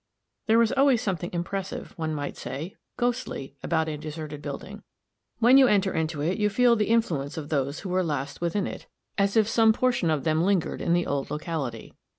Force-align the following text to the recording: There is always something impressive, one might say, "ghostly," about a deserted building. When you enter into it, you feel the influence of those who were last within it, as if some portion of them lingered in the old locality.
There 0.47 0.59
is 0.63 0.71
always 0.71 0.99
something 0.99 1.29
impressive, 1.31 1.93
one 1.95 2.11
might 2.15 2.35
say, 2.35 2.75
"ghostly," 2.97 3.55
about 3.61 3.87
a 3.87 3.97
deserted 3.99 4.41
building. 4.41 4.81
When 5.37 5.59
you 5.59 5.67
enter 5.67 5.93
into 5.93 6.21
it, 6.21 6.39
you 6.39 6.49
feel 6.49 6.75
the 6.75 6.87
influence 6.89 7.37
of 7.37 7.49
those 7.49 7.81
who 7.81 7.89
were 7.89 8.03
last 8.03 8.41
within 8.41 8.65
it, 8.65 8.87
as 9.19 9.37
if 9.37 9.47
some 9.47 9.73
portion 9.73 10.09
of 10.09 10.23
them 10.23 10.41
lingered 10.41 10.81
in 10.81 10.93
the 10.93 11.05
old 11.05 11.29
locality. 11.29 11.93